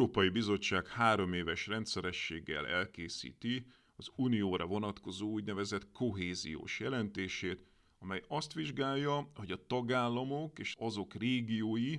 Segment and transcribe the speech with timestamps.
[0.00, 7.64] Európai Bizottság három éves rendszerességgel elkészíti az unióra vonatkozó úgynevezett kohéziós jelentését,
[7.98, 11.98] amely azt vizsgálja, hogy a tagállamok és azok régiói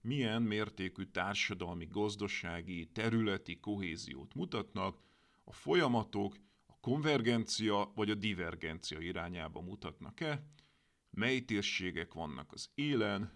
[0.00, 4.98] milyen mértékű társadalmi, gazdasági, területi kohéziót mutatnak,
[5.44, 10.42] a folyamatok a konvergencia vagy a divergencia irányába mutatnak-e,
[11.10, 13.32] mely térségek vannak az élen,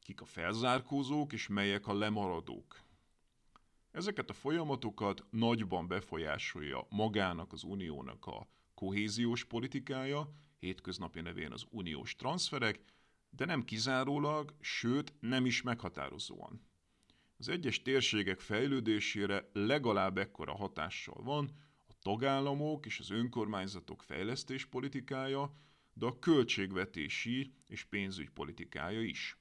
[0.00, 2.83] kik a felzárkózók és melyek a lemaradók.
[3.94, 12.14] Ezeket a folyamatokat nagyban befolyásolja magának az uniónak a kohéziós politikája, hétköznapi nevén az uniós
[12.14, 12.80] transferek,
[13.30, 16.60] de nem kizárólag, sőt nem is meghatározóan.
[17.38, 21.50] Az egyes térségek fejlődésére legalább ekkora hatással van
[21.88, 25.54] a tagállamok és az önkormányzatok fejlesztéspolitikája,
[25.92, 29.38] de a költségvetési és pénzügypolitikája is.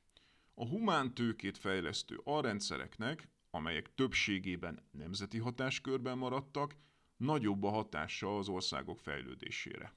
[0.54, 6.76] A humántőkét fejlesztő alrendszereknek, amelyek többségében nemzeti hatáskörben maradtak,
[7.18, 9.94] nagyobb a hatása az országok fejlődésére.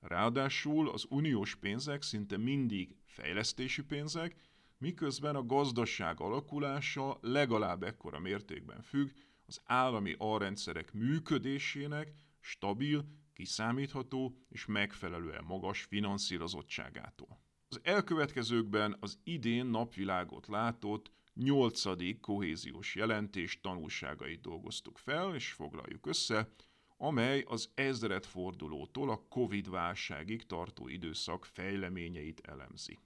[0.00, 4.36] Ráadásul az uniós pénzek szinte mindig fejlesztési pénzek,
[4.78, 9.10] miközben a gazdaság alakulása legalább ekkora mértékben függ
[9.46, 17.40] az állami alrendszerek működésének stabil, kiszámítható és megfelelően magas finanszírozottságától.
[17.68, 26.48] Az elkövetkezőkben az idén napvilágot látott nyolcadik kohéziós jelentés tanulságait dolgoztuk fel, és foglaljuk össze,
[26.96, 32.98] amely az ezredfordulótól a Covid válságig tartó időszak fejleményeit elemzi.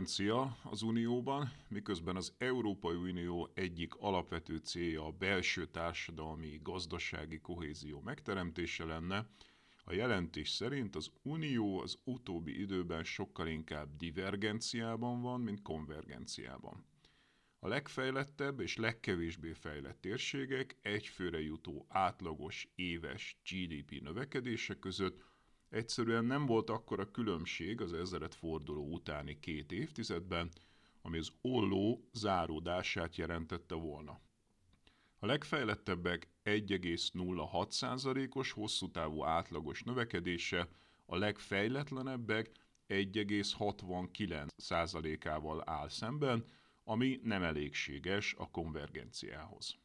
[0.00, 8.00] Konvergencia az Unióban, miközben az Európai Unió egyik alapvető célja a belső társadalmi, gazdasági kohézió
[8.00, 9.28] megteremtése lenne,
[9.84, 16.86] a jelentés szerint az Unió az utóbbi időben sokkal inkább divergenciában van, mint konvergenciában.
[17.58, 25.29] A legfejlettebb és legkevésbé fejlett térségek egyfőre jutó átlagos éves GDP növekedése között
[25.70, 30.50] egyszerűen nem volt akkora különbség az ezeret forduló utáni két évtizedben,
[31.02, 34.20] ami az olló záródását jelentette volna.
[35.18, 40.68] A legfejlettebbek 1,06%-os hosszú távú átlagos növekedése,
[41.06, 42.50] a legfejletlenebbek
[42.88, 46.44] 1,69%-ával áll szemben,
[46.84, 49.78] ami nem elégséges a konvergenciához.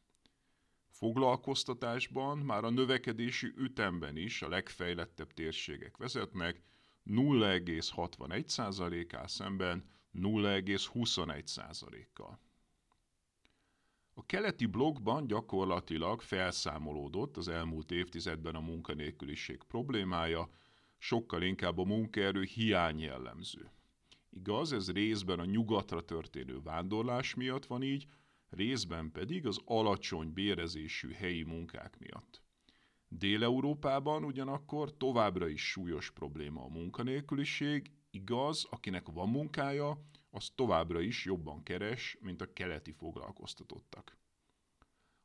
[0.98, 6.62] Foglalkoztatásban már a növekedési ütemben is a legfejlettebb térségek vezetnek,
[7.06, 12.38] 0,61%-ál szemben 0,21%-kal.
[14.14, 20.50] A keleti blokkban gyakorlatilag felszámolódott az elmúlt évtizedben a munkanélküliség problémája,
[20.98, 23.70] sokkal inkább a munkaerő hiány jellemző.
[24.30, 28.06] Igaz, ez részben a nyugatra történő vándorlás miatt van így,
[28.50, 32.42] részben pedig az alacsony bérezésű helyi munkák miatt.
[33.08, 40.00] Dél-Európában ugyanakkor továbbra is súlyos probléma a munkanélküliség, igaz, akinek van munkája,
[40.30, 44.16] az továbbra is jobban keres, mint a keleti foglalkoztatottak.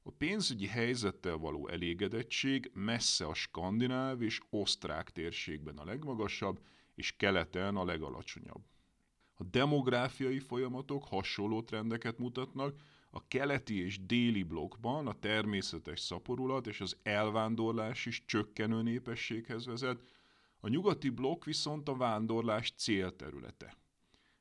[0.04, 6.60] A pénzügyi helyzettel való elégedettség messze a skandináv és osztrák térségben a legmagasabb,
[6.95, 8.63] és keleten a legalacsonyabb.
[9.34, 12.80] A demográfiai folyamatok hasonló trendeket mutatnak,
[13.13, 20.04] a keleti és déli blokkban a természetes szaporulat és az elvándorlás is csökkenő népességhez vezet,
[20.60, 23.78] a nyugati blokk viszont a vándorlás célterülete.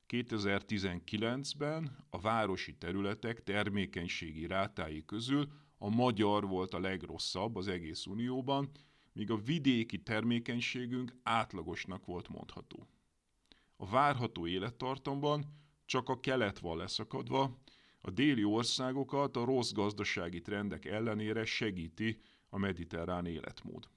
[0.08, 8.70] 2019-ben a városi területek termékenységi rátái közül a magyar volt a legrosszabb az egész unióban,
[9.12, 12.86] míg a vidéki termékenységünk átlagosnak volt mondható.
[13.76, 15.44] A várható élettartamban
[15.84, 17.58] csak a kelet van leszakadva,
[18.00, 23.88] a déli országokat a rossz gazdasági trendek ellenére segíti a mediterrán életmód.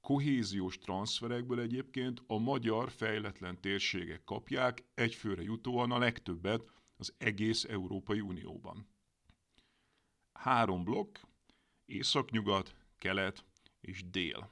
[0.00, 6.62] Kohéziós transferekből egyébként a magyar fejletlen térségek kapják egyfőre jutóan a legtöbbet
[6.96, 8.88] az egész Európai Unióban.
[10.32, 11.18] Három blokk,
[11.84, 13.44] északnyugat, kelet
[13.80, 14.50] és dél.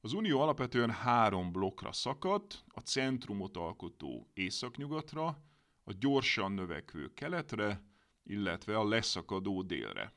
[0.00, 5.42] Az Unió alapvetően három blokkra szakadt, a centrumot alkotó északnyugatra,
[5.88, 7.82] a gyorsan növekvő keletre,
[8.22, 10.12] illetve a leszakadó délre.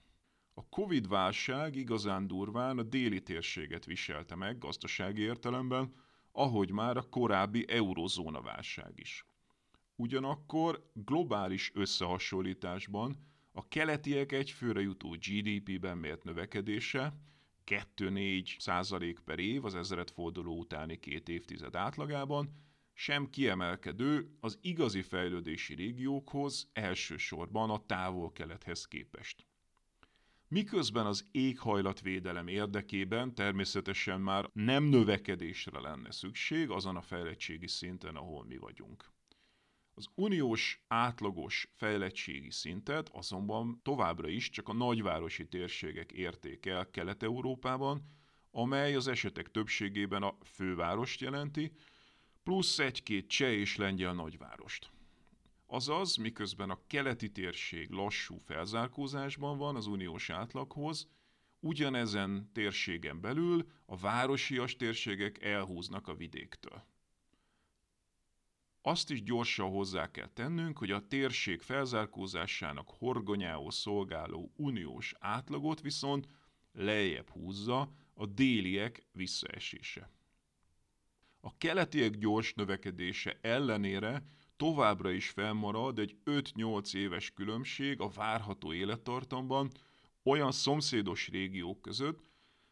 [0.53, 5.93] A Covid-válság igazán durván a déli térséget viselte meg gazdasági értelemben,
[6.31, 9.25] ahogy már a korábbi eurozóna válság is.
[9.95, 17.13] Ugyanakkor globális összehasonlításban a keletiek egyfőre jutó GDP-ben mért növekedése
[17.65, 22.49] 2-4 százalék per év az ezredforduló utáni két évtized átlagában,
[22.99, 29.45] sem kiemelkedő az igazi fejlődési régiókhoz, elsősorban a távol-kelethez képest.
[30.47, 38.45] Miközben az éghajlatvédelem érdekében természetesen már nem növekedésre lenne szükség azon a fejlettségi szinten, ahol
[38.45, 39.11] mi vagyunk.
[39.93, 48.01] Az uniós átlagos fejlettségi szintet azonban továbbra is csak a nagyvárosi térségek érték el Kelet-Európában,
[48.51, 51.71] amely az esetek többségében a fővárost jelenti,
[52.49, 54.91] plusz egy-két cseh és lengyel nagyvárost.
[55.65, 61.07] Azaz, miközben a keleti térség lassú felzárkózásban van az uniós átlaghoz,
[61.59, 66.83] ugyanezen térségen belül a városias térségek elhúznak a vidéktől.
[68.81, 76.27] Azt is gyorsan hozzá kell tennünk, hogy a térség felzárkózásának horgonyához szolgáló uniós átlagot viszont
[76.71, 80.17] lejjebb húzza a déliek visszaesése.
[81.41, 84.23] A keletiek gyors növekedése ellenére
[84.57, 89.71] továbbra is felmarad egy 5-8 éves különbség a várható élettartamban
[90.23, 92.19] olyan szomszédos régiók között,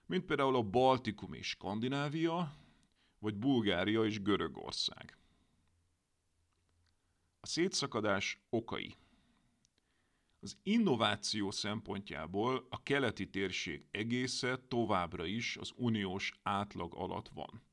[0.05, 2.53] mint például a Baltikum és Skandinávia,
[3.19, 5.17] vagy Bulgária és Görögország.
[7.39, 8.95] A szétszakadás okai.
[10.39, 17.66] Az innováció szempontjából a keleti térség egésze továbbra is az uniós átlag alatt van.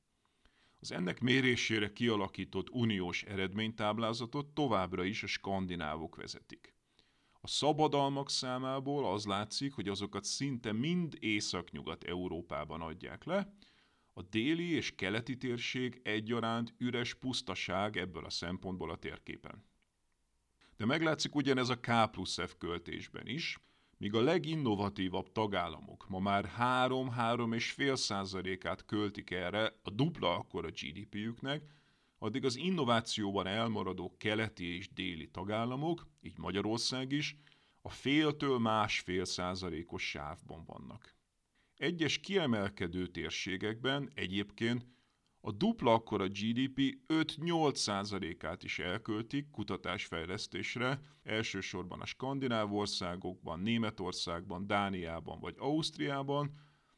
[0.85, 6.75] Az ennek mérésére kialakított uniós eredménytáblázatot továbbra is a skandinávok vezetik.
[7.41, 13.55] A szabadalmak számából az látszik, hogy azokat szinte mind észak-nyugat Európában adják le,
[14.13, 19.65] a déli és keleti térség egyaránt üres pusztaság ebből a szempontból a térképen.
[20.77, 23.59] De meglátszik ugyanez a K plusz F költésben is,
[23.99, 31.63] míg a leginnovatívabb tagállamok ma már 3-3,5 százalékát költik erre a dupla akkora GDP-jüknek,
[32.19, 37.37] addig az innovációban elmaradó keleti és déli tagállamok, így Magyarország is,
[37.83, 41.15] a féltől másfél százalékos sávban vannak.
[41.77, 44.87] Egyes kiemelkedő térségekben egyébként
[45.47, 55.41] a dupla akkora GDP 5-8 százalékát is elköltik kutatásfejlesztésre, elsősorban a skandináv országokban, Németországban, Dániában
[55.41, 56.55] vagy Ausztriában,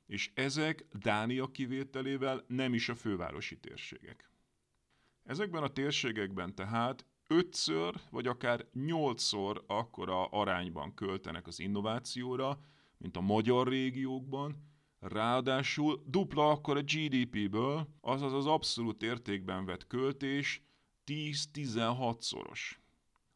[0.06, 4.30] és ezek Dánia kivételével nem is a fővárosi térségek.
[5.22, 12.58] Ezekben a térségekben tehát ötször vagy akár nyolcszor akkora arányban költenek az innovációra,
[12.98, 20.62] mint a magyar régiókban, Ráadásul dupla akkor a GDP-ből, azaz az abszolút értékben vett költés
[21.06, 22.80] 10-16 szoros.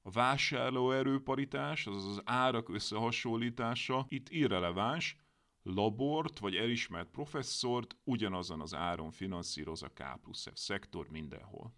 [0.02, 5.17] A vásárlóerőparitás, azaz az árak összehasonlítása itt irreleváns,
[5.62, 11.75] labort vagy elismert professzort ugyanazon az áron finanszíroz a K plusz F szektor mindenhol.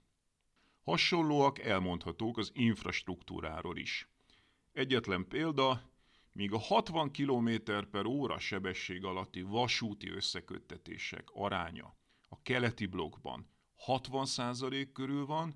[0.82, 4.08] Hasonlóak elmondhatók az infrastruktúráról is.
[4.72, 5.91] Egyetlen példa,
[6.32, 7.50] míg a 60 km
[7.90, 11.96] per óra sebesség alatti vasúti összeköttetések aránya
[12.28, 13.50] a keleti blokkban
[13.86, 15.54] 60% körül van,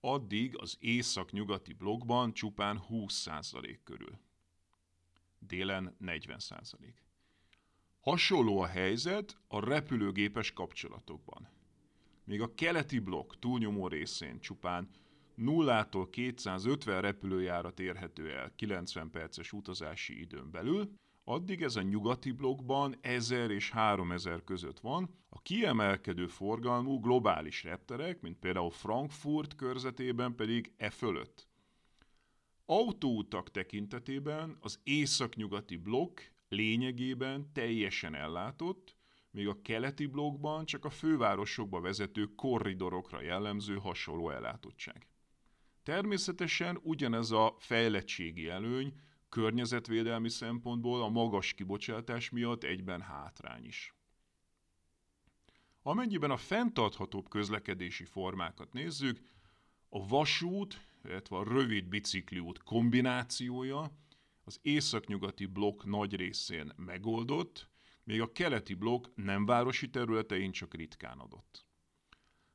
[0.00, 4.18] addig az észak-nyugati blokkban csupán 20% körül.
[5.38, 6.94] Délen 40%.
[8.00, 11.48] Hasonló a helyzet a repülőgépes kapcsolatokban.
[12.24, 14.90] Míg a keleti blokk túlnyomó részén csupán
[15.44, 20.92] 0-tól 250 repülőjárat érhető el 90 perces utazási időn belül,
[21.24, 28.20] addig ez a nyugati blokkban 1000 és 3000 között van, a kiemelkedő forgalmú globális repterek,
[28.20, 31.48] mint például Frankfurt körzetében pedig e fölött.
[32.66, 38.96] Autóutak tekintetében az északnyugati blokk lényegében teljesen ellátott,
[39.30, 45.06] míg a keleti blokkban csak a fővárosokba vezető korridorokra jellemző hasonló ellátottság.
[45.82, 53.94] Természetesen ugyanez a fejlettségi előny környezetvédelmi szempontból a magas kibocsátás miatt egyben hátrány is.
[55.82, 59.20] Amennyiben a fenntarthatóbb közlekedési formákat nézzük,
[59.88, 63.90] a vasút, illetve a rövid bicikliút kombinációja
[64.44, 67.70] az északnyugati blokk nagy részén megoldott,
[68.04, 71.66] még a keleti blokk nem városi területein csak ritkán adott.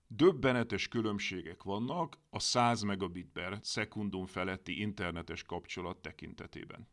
[0.09, 6.87] Döbbenetes különbségek vannak a 100 megabit per szekundum feletti internetes kapcsolat tekintetében.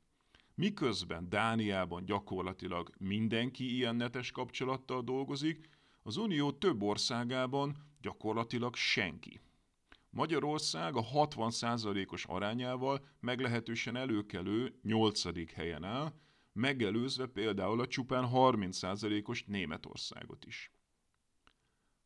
[0.54, 5.68] Miközben Dániában gyakorlatilag mindenki ilyen netes kapcsolattal dolgozik,
[6.02, 9.40] az Unió több országában gyakorlatilag senki.
[10.10, 15.52] Magyarország a 60%-os arányával meglehetősen előkelő 8.
[15.54, 16.12] helyen áll,
[16.52, 20.73] megelőzve például a csupán 30%-os Németországot is.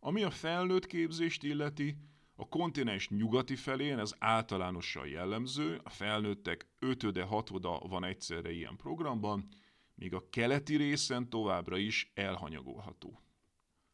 [0.01, 1.97] Ami a felnőtt képzést illeti,
[2.35, 9.49] a kontinens nyugati felén ez általánosan jellemző, a felnőttek ötöde, hatoda van egyszerre ilyen programban,
[9.95, 13.23] míg a keleti részen továbbra is elhanyagolható.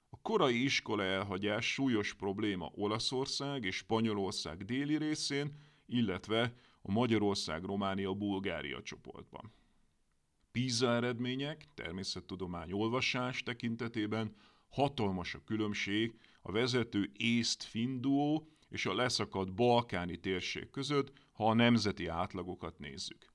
[0.08, 9.52] A korai iskola elhagyás súlyos probléma Olaszország és Spanyolország déli részén, illetve a Magyarország-Románia-Bulgária csoportban.
[10.52, 14.34] PISA eredmények, természettudomány olvasás tekintetében
[14.74, 18.06] hatalmas a különbség a vezető észt-finn
[18.68, 23.32] és a leszakadt balkáni térség között, ha a nemzeti átlagokat nézzük.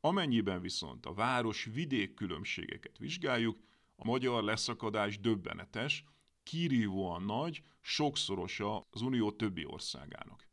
[0.00, 3.58] Amennyiben viszont a város-vidék különbségeket vizsgáljuk,
[3.96, 6.04] a magyar leszakadás döbbenetes,
[6.42, 10.48] kirívóan nagy, sokszorosa az unió többi országának.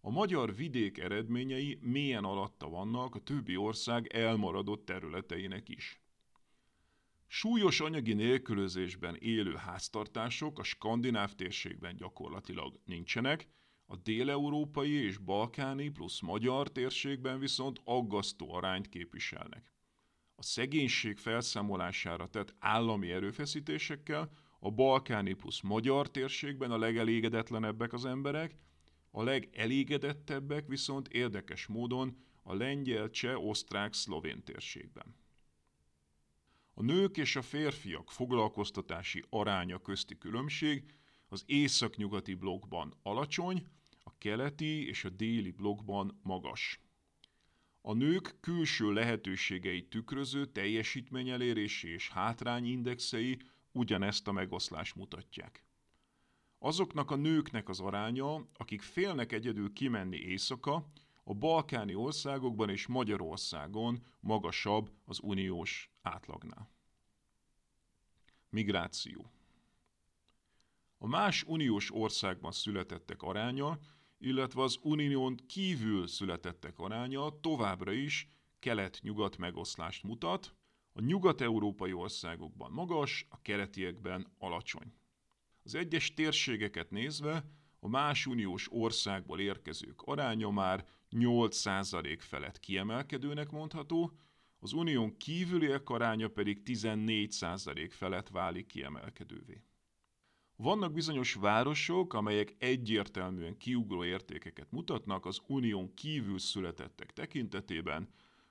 [0.00, 5.99] A magyar vidék eredményei mélyen alatta vannak a többi ország elmaradott területeinek is.
[7.32, 13.48] Súlyos anyagi nélkülözésben élő háztartások a skandináv térségben gyakorlatilag nincsenek,
[13.86, 19.72] a déleurópai és balkáni plusz magyar térségben viszont aggasztó arányt képviselnek.
[20.34, 28.56] A szegénység felszámolására tett állami erőfeszítésekkel a balkáni plusz magyar térségben a legelégedetlenebbek az emberek,
[29.10, 35.19] a legelégedettebbek viszont érdekes módon a lengyel, cseh, osztrák, szlovén térségben.
[36.80, 40.84] A nők és a férfiak foglalkoztatási aránya közti különbség
[41.28, 43.66] az északnyugati blokkban alacsony,
[44.02, 46.80] a keleti és a déli blokkban magas.
[47.80, 53.38] A nők külső lehetőségei tükröző teljesítményelérési és hátrányindexei
[53.72, 55.64] ugyanezt a megoszlást mutatják.
[56.58, 60.90] Azoknak a nőknek az aránya, akik félnek egyedül kimenni éjszaka,
[61.24, 66.70] a balkáni országokban és Magyarországon magasabb az uniós átlagnál.
[68.48, 69.30] Migráció.
[70.98, 73.78] A más uniós országban születettek aránya,
[74.18, 78.28] illetve az unión kívül születettek aránya továbbra is
[78.58, 80.54] kelet-nyugat megoszlást mutat,
[80.92, 84.92] a nyugat-európai országokban magas, a keletiekben alacsony.
[85.62, 87.44] Az egyes térségeket nézve
[87.80, 94.12] a más uniós országból érkezők aránya már 8% felett kiemelkedőnek mondható,
[94.60, 99.62] az unión kívüliek aránya pedig 14% felett válik kiemelkedővé.
[100.56, 108.08] Vannak bizonyos városok, amelyek egyértelműen kiugró értékeket mutatnak az unión kívül születettek tekintetében,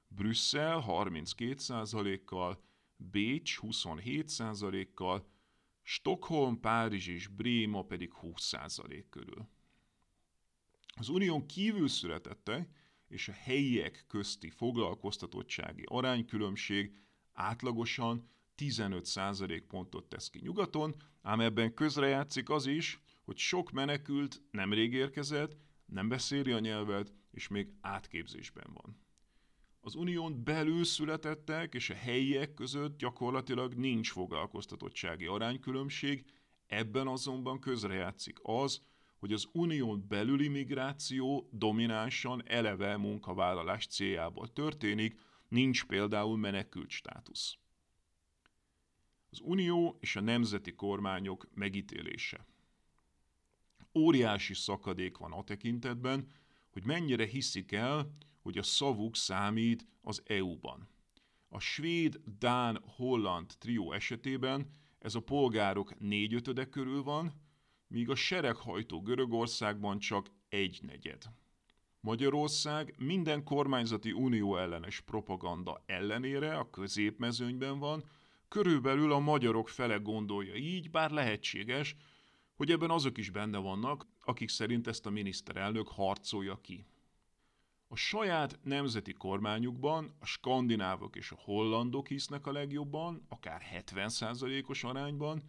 [0.08, 2.64] Brüsszel 32%-kal,
[2.96, 5.28] Bécs 27%-kal,
[5.82, 9.48] Stockholm, Párizs és Bréma pedig 20% körül.
[10.96, 12.79] Az unión kívül születettek
[13.10, 16.94] és a helyiek közti foglalkoztatottsági aránykülönbség
[17.34, 24.94] átlagosan 15% pontot tesz ki nyugaton, ám ebben közrejátszik az is, hogy sok menekült nemrég
[24.94, 28.98] érkezett, nem beszéli a nyelvet, és még átképzésben van.
[29.82, 36.26] Az unión belül születettek és a helyiek között gyakorlatilag nincs foglalkoztatottsági aránykülönbség,
[36.66, 38.82] ebben azonban közrejátszik az,
[39.20, 47.58] hogy az unión belüli migráció dominánsan eleve munkavállalás céljából történik, nincs például menekült státusz.
[49.30, 52.46] Az unió és a nemzeti kormányok megítélése.
[53.94, 56.28] Óriási szakadék van a tekintetben,
[56.70, 60.88] hogy mennyire hiszik el, hogy a szavuk számít az EU-ban.
[61.50, 67.34] A svéd, dán, holland trió esetében ez a polgárok négyötöde körül van,
[67.90, 71.24] míg a sereghajtó Görögországban csak egy negyed.
[72.00, 78.04] Magyarország minden kormányzati unió ellenes propaganda ellenére a középmezőnyben van,
[78.48, 81.96] körülbelül a magyarok fele gondolja így, bár lehetséges,
[82.56, 86.86] hogy ebben azok is benne vannak, akik szerint ezt a miniszterelnök harcolja ki.
[87.88, 95.44] A saját nemzeti kormányukban a skandinávok és a hollandok hisznek a legjobban, akár 70%-os arányban,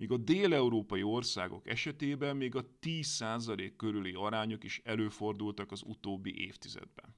[0.00, 7.16] míg a déleurópai országok esetében még a 10% körüli arányok is előfordultak az utóbbi évtizedben.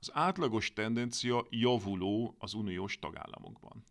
[0.00, 3.86] Az átlagos tendencia javuló az uniós tagállamokban.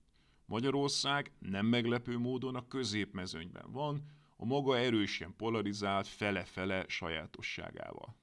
[0.45, 4.05] Magyarország nem meglepő módon a középmezőnyben van,
[4.37, 8.15] a maga erősen polarizált fele-fele sajátosságával.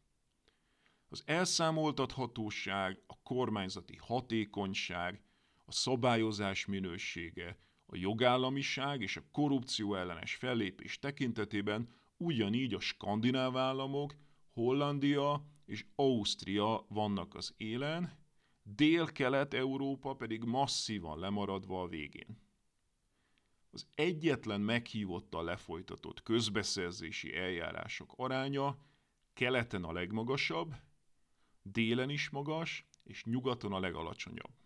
[1.09, 5.23] Az elszámoltathatóság, a kormányzati hatékonyság,
[5.65, 7.57] a szabályozás minősége,
[7.93, 14.15] a jogállamiság és a korrupció ellenes fellépés tekintetében ugyanígy a skandináv államok,
[14.53, 18.21] Hollandia és Ausztria vannak az élen,
[18.63, 22.41] Dél-Kelet-Európa pedig masszívan lemaradva a végén.
[23.71, 28.79] Az egyetlen meghívottal lefolytatott közbeszerzési eljárások aránya
[29.33, 30.75] keleten a legmagasabb,
[31.63, 34.62] délen is magas, és nyugaton a legalacsonyabb.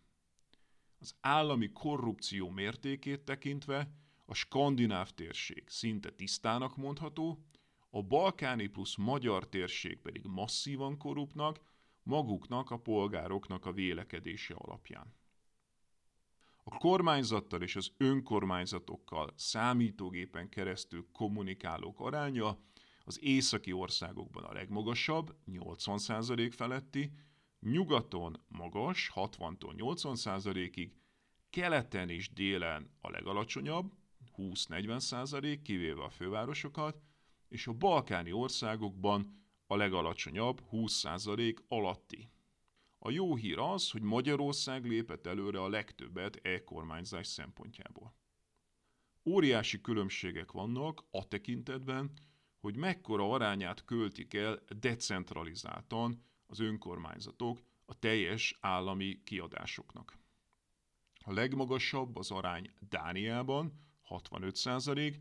[0.99, 3.91] Az állami korrupció mértékét tekintve
[4.25, 7.45] a skandináv térség szinte tisztának mondható,
[7.91, 11.61] a balkáni plusz magyar térség pedig masszívan korruptnak,
[12.03, 15.15] maguknak, a polgároknak a vélekedése alapján.
[16.65, 22.59] A kormányzattal és az önkormányzatokkal számítógépen keresztül kommunikálók aránya
[23.05, 27.13] az északi országokban a legmagasabb, 80% feletti,
[27.71, 30.93] nyugaton magas, 60-tól 80%-ig,
[31.51, 33.93] keleten és délen a legalacsonyabb,
[34.37, 37.01] 20-40%, kivéve a fővárosokat,
[37.49, 42.31] és a balkáni országokban a legalacsonyabb 20% alatti.
[42.99, 48.15] A jó hír az, hogy Magyarország lépett előre a legtöbbet e-kormányzás szempontjából.
[49.25, 52.13] Óriási különbségek vannak a tekintetben,
[52.59, 60.19] hogy mekkora arányát költik el decentralizáltan az önkormányzatok a teljes állami kiadásoknak.
[61.25, 63.73] A legmagasabb az arány Dániában,
[64.09, 65.15] 65%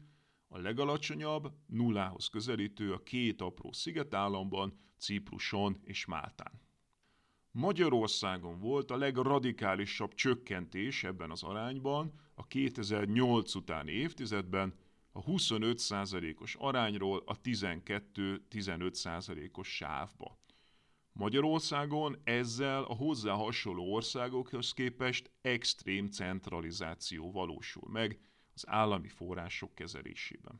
[0.48, 6.62] a legalacsonyabb, nullához közelítő a két apró szigetállamban, Cipruson és Máltán.
[7.52, 14.74] Magyarországon volt a legradikálisabb csökkentés ebben az arányban a 2008 utáni évtizedben,
[15.12, 20.38] a 25%-os arányról a 12-15%-os sávba.
[21.18, 28.20] Magyarországon ezzel a hozzá hasonló országokhoz képest extrém centralizáció valósul meg
[28.54, 30.60] az állami források kezelésében.